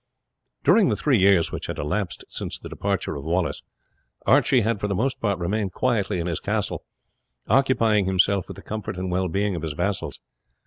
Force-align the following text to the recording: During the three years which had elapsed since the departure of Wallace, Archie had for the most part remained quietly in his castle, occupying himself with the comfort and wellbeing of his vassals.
During 0.63 0.89
the 0.89 0.95
three 0.95 1.19
years 1.19 1.51
which 1.51 1.67
had 1.67 1.77
elapsed 1.77 2.25
since 2.27 2.57
the 2.57 2.67
departure 2.67 3.15
of 3.15 3.23
Wallace, 3.23 3.61
Archie 4.25 4.61
had 4.61 4.79
for 4.79 4.87
the 4.87 4.95
most 4.95 5.19
part 5.21 5.37
remained 5.37 5.73
quietly 5.73 6.17
in 6.19 6.25
his 6.25 6.39
castle, 6.39 6.83
occupying 7.47 8.05
himself 8.05 8.47
with 8.47 8.55
the 8.55 8.63
comfort 8.63 8.97
and 8.97 9.11
wellbeing 9.11 9.55
of 9.55 9.61
his 9.61 9.73
vassals. 9.73 10.19